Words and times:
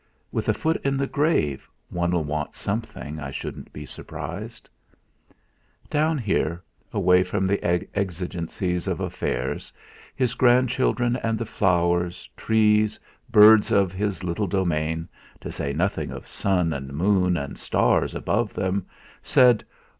With 0.31 0.49
a 0.49 0.53
foot 0.55 0.81
in 0.83 0.97
the 0.97 1.05
grave 1.05 1.69
one'll 1.91 2.23
want 2.23 2.55
something, 2.55 3.19
I 3.19 3.29
shouldn't 3.29 3.71
be 3.71 3.85
surprised!' 3.85 4.67
Down 5.91 6.17
here 6.17 6.63
away 6.91 7.21
from 7.21 7.45
the 7.45 7.63
exigencies 7.95 8.87
of 8.87 8.99
affairs 8.99 9.71
his 10.15 10.33
grandchildren, 10.33 11.17
and 11.17 11.37
the 11.37 11.45
flowers, 11.45 12.27
trees, 12.35 12.99
birds 13.29 13.71
of 13.71 13.91
his 13.93 14.23
little 14.23 14.47
domain, 14.47 15.07
to 15.39 15.51
say 15.51 15.71
nothing 15.71 16.09
of 16.09 16.25
sun 16.27 16.73
and 16.73 16.93
moon 16.95 17.37
and 17.37 17.59
stars 17.59 18.15
above 18.15 18.55
them, 18.55 18.87
said 19.21 19.63